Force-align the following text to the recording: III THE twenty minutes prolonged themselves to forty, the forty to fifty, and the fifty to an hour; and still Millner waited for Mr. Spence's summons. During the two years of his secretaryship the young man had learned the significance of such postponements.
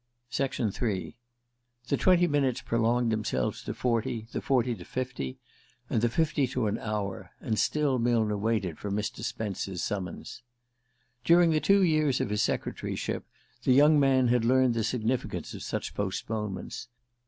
III 0.35 1.15
THE 1.89 1.95
twenty 1.95 2.25
minutes 2.27 2.61
prolonged 2.63 3.11
themselves 3.11 3.61
to 3.63 3.73
forty, 3.75 4.25
the 4.31 4.41
forty 4.41 4.73
to 4.73 4.83
fifty, 4.83 5.37
and 5.91 6.01
the 6.01 6.09
fifty 6.09 6.47
to 6.47 6.65
an 6.65 6.79
hour; 6.79 7.29
and 7.39 7.59
still 7.59 7.99
Millner 7.99 8.35
waited 8.35 8.79
for 8.79 8.89
Mr. 8.89 9.21
Spence's 9.23 9.83
summons. 9.83 10.41
During 11.23 11.51
the 11.51 11.59
two 11.59 11.83
years 11.83 12.19
of 12.19 12.31
his 12.31 12.41
secretaryship 12.41 13.27
the 13.61 13.73
young 13.73 13.99
man 13.99 14.29
had 14.29 14.43
learned 14.43 14.73
the 14.73 14.83
significance 14.83 15.53
of 15.53 15.61
such 15.61 15.93
postponements. 15.93 16.87